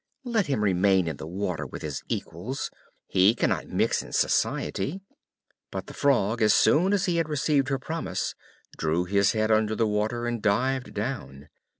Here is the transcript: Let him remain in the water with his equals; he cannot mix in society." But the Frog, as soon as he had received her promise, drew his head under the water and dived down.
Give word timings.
Let 0.23 0.47
him 0.47 0.63
remain 0.63 1.07
in 1.07 1.17
the 1.17 1.27
water 1.27 1.63
with 1.67 1.83
his 1.83 2.01
equals; 2.07 2.71
he 3.05 3.35
cannot 3.35 3.67
mix 3.67 4.01
in 4.01 4.13
society." 4.13 4.99
But 5.69 5.85
the 5.85 5.93
Frog, 5.93 6.41
as 6.41 6.55
soon 6.55 6.91
as 6.91 7.05
he 7.05 7.17
had 7.17 7.29
received 7.29 7.67
her 7.69 7.77
promise, 7.77 8.33
drew 8.79 9.03
his 9.05 9.33
head 9.33 9.51
under 9.51 9.75
the 9.75 9.85
water 9.85 10.25
and 10.25 10.41
dived 10.41 10.95
down. 10.95 11.49